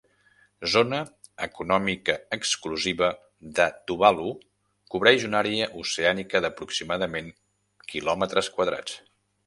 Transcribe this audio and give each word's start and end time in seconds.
Zona 0.75 1.01
Econòmica 1.47 2.15
Exclusiva 2.37 3.11
de 3.59 3.67
Tuvalu 3.91 4.33
cobreix 4.95 5.29
una 5.31 5.43
àrea 5.45 5.71
oceànica 5.85 6.45
d'aproximadament 6.47 7.33
quilòmetres 7.93 8.53
quadrats. 8.59 9.03